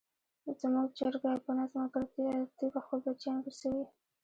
[0.59, 3.85] زموږ چرګه په نظم او ترتیب خپل بچیان ګرځوي.